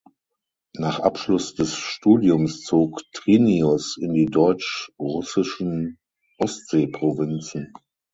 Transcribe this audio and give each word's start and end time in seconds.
Nach 0.73 0.99
Abschluss 0.99 1.53
des 1.53 1.75
Studiums 1.75 2.63
zog 2.63 3.03
Trinius 3.13 3.97
in 3.97 4.15
die 4.15 4.25
deutsch-russischen 4.25 5.99
Ostseeprovinzen. 6.39 7.71